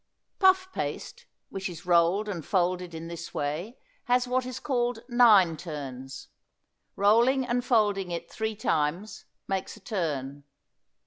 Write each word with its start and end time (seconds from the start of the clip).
Puff 0.39 0.71
paste, 0.73 1.27
which 1.49 1.69
is 1.69 1.85
rolled 1.85 2.27
and 2.27 2.43
folded 2.43 2.95
in 2.95 3.07
this 3.07 3.35
way, 3.35 3.77
has 4.05 4.27
what 4.27 4.47
is 4.47 4.59
called 4.59 5.03
nine 5.07 5.55
turns. 5.57 6.29
Rolling 6.95 7.45
and 7.45 7.63
folding 7.63 8.09
it 8.09 8.27
three 8.31 8.55
times 8.55 9.25
makes 9.47 9.77
a 9.77 9.79
turn. 9.79 10.43